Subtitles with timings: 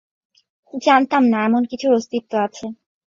[0.81, 2.65] জানতাম না এমন কিছুর অস্তিত্ব আছে।